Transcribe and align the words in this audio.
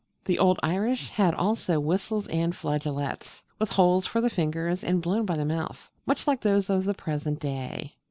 The 0.25 0.39
old 0.39 0.59
Irish 0.63 1.09
had 1.09 1.35
also 1.35 1.79
Whistles 1.79 2.25
and 2.29 2.55
Flageolets, 2.55 3.43
with 3.59 3.73
holes 3.73 4.07
for 4.07 4.19
the 4.19 4.31
fingers 4.31 4.83
and 4.83 4.99
blown 4.99 5.27
by 5.27 5.35
the 5.35 5.45
mouth, 5.45 5.91
much 6.07 6.25
like 6.25 6.41
those 6.41 6.71
of 6.71 6.85
the 6.85 6.95
present 6.95 7.39
day. 7.39 7.93